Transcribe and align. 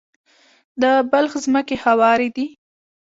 د 0.81 0.83
بلخ 1.11 1.31
ځمکې 1.45 1.75
هوارې 1.83 2.29
دي 2.35 2.47